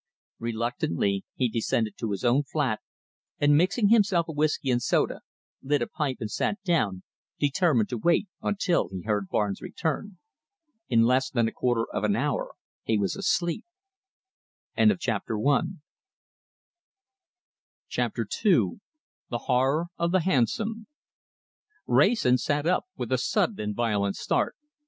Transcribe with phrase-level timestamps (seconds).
[0.39, 2.81] Reluctantly he descended to his own flat,
[3.37, 5.21] and mixing himself a whisky and soda,
[5.61, 7.03] lit a pipe and sat down,
[7.37, 10.17] determined to wait until he heard Barnes return.
[10.89, 13.63] In less than a quarter of an hour he was asleep!
[14.75, 15.77] CHAPTER II
[17.93, 20.87] THE HORROR OF THE HANSOM
[21.85, 24.55] Wrayson sat up with a sudden and violent start.